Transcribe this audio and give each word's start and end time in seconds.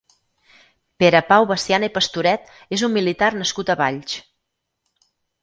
Pere 1.03 1.19
Pau 1.27 1.45
Veciana 1.51 1.89
i 1.89 1.93
Pastoret 1.99 2.49
és 2.79 2.85
un 2.89 2.95
militar 2.97 3.31
nascut 3.43 3.71
a 3.75 3.79
Valls. 3.83 4.19